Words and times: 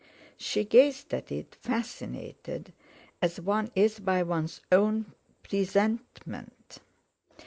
She 0.39 0.63
gazed 0.63 1.13
at 1.13 1.31
it, 1.31 1.53
fascinated, 1.53 2.73
as 3.21 3.39
one 3.39 3.69
is 3.75 3.99
by 3.99 4.23
one's 4.23 4.59
own 4.71 5.13
presentment. 5.43 6.79